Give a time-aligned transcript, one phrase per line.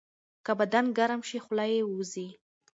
[0.45, 2.27] که بدن ګرم شي، خوله یې وځي.